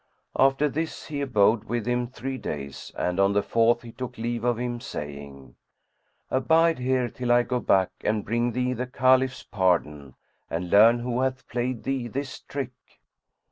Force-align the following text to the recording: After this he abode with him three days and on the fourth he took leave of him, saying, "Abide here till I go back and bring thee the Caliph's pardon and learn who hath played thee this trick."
After 0.35 0.67
this 0.67 1.05
he 1.05 1.21
abode 1.21 1.65
with 1.65 1.85
him 1.85 2.07
three 2.07 2.39
days 2.39 2.91
and 2.97 3.19
on 3.19 3.33
the 3.33 3.43
fourth 3.43 3.83
he 3.83 3.91
took 3.91 4.17
leave 4.17 4.43
of 4.43 4.57
him, 4.57 4.79
saying, 4.81 5.53
"Abide 6.31 6.79
here 6.79 7.07
till 7.07 7.31
I 7.31 7.43
go 7.43 7.59
back 7.59 7.91
and 8.03 8.25
bring 8.25 8.53
thee 8.53 8.73
the 8.73 8.87
Caliph's 8.87 9.43
pardon 9.43 10.15
and 10.49 10.71
learn 10.71 10.97
who 11.01 11.19
hath 11.21 11.47
played 11.47 11.83
thee 11.83 12.07
this 12.07 12.39
trick." 12.39 12.71